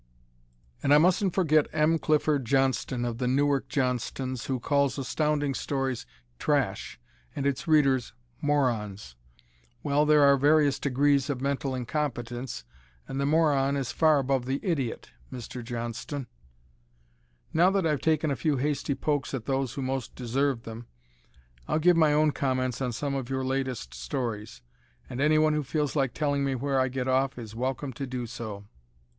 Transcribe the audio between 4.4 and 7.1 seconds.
who calls Astounding Stories trash